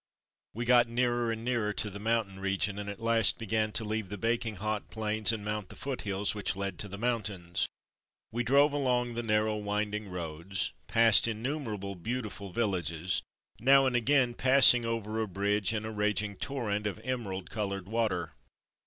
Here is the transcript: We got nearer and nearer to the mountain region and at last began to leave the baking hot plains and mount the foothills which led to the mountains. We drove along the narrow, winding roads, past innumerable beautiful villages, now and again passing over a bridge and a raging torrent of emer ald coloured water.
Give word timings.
We 0.55 0.65
got 0.65 0.87
nearer 0.89 1.31
and 1.31 1.45
nearer 1.45 1.73
to 1.73 1.91
the 1.91 1.99
mountain 1.99 2.39
region 2.39 2.79
and 2.79 2.89
at 2.89 2.99
last 3.03 3.37
began 3.37 3.71
to 3.73 3.85
leave 3.85 4.09
the 4.09 4.17
baking 4.17 4.55
hot 4.55 4.89
plains 4.89 5.31
and 5.31 5.45
mount 5.45 5.69
the 5.69 5.75
foothills 5.75 6.33
which 6.33 6.55
led 6.55 6.79
to 6.79 6.87
the 6.87 6.97
mountains. 6.97 7.67
We 8.31 8.43
drove 8.43 8.73
along 8.73 9.13
the 9.13 9.21
narrow, 9.21 9.57
winding 9.57 10.09
roads, 10.09 10.73
past 10.87 11.27
innumerable 11.27 11.93
beautiful 11.93 12.51
villages, 12.51 13.21
now 13.59 13.85
and 13.85 13.95
again 13.95 14.33
passing 14.33 14.85
over 14.85 15.21
a 15.21 15.27
bridge 15.27 15.71
and 15.71 15.85
a 15.85 15.91
raging 15.91 16.35
torrent 16.35 16.87
of 16.87 16.99
emer 17.05 17.31
ald 17.33 17.51
coloured 17.51 17.87
water. 17.87 18.33